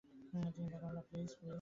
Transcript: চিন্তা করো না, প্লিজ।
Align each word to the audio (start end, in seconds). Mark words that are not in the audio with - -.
চিন্তা 0.55 0.77
করো 0.81 0.93
না, 0.95 1.01
প্লিজ। 1.09 1.29